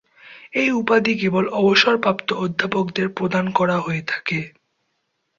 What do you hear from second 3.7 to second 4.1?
হয়ে